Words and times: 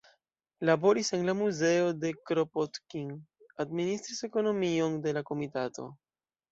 Laboris 0.69 1.11
en 1.17 1.27
la 1.27 1.35
muzeo 1.41 1.91
de 2.05 2.11
Kropotkin, 2.31 3.13
administris 3.67 4.27
ekonomion 4.31 5.01
de 5.07 5.19
la 5.21 5.29
komitato. 5.33 5.93